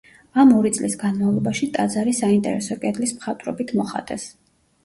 [0.43, 4.27] ამ ორი წლის განმავლობაში ტაძარი საინტერესო კედლის მხატვრობით მოხატეს.